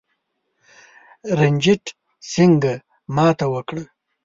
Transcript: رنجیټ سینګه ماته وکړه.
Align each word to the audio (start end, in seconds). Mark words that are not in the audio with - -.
رنجیټ 1.39 1.83
سینګه 2.31 2.73
ماته 3.15 3.45
وکړه. 3.53 3.83